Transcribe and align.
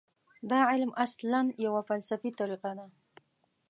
دا 0.49 0.59
علم 0.71 0.91
اصلاً 1.05 1.41
یوه 1.65 1.81
فلسفي 1.89 2.29
طریقه 2.39 2.71
ده. 2.77 2.85